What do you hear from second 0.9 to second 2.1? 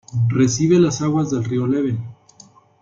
aguas del río Leven.